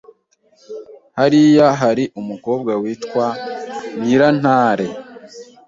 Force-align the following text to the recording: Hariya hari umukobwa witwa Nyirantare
Hariya 1.17 1.67
hari 1.81 2.03
umukobwa 2.19 2.71
witwa 2.83 3.25
Nyirantare 4.01 4.87